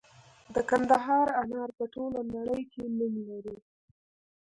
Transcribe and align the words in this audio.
د 0.53 0.55
کندهار 0.69 1.27
انار 1.41 1.69
په 1.77 1.85
ټوله 1.93 2.21
نړۍ 2.35 2.61
کې 2.71 2.83
نوم 2.97 3.13
لري. 3.29 3.57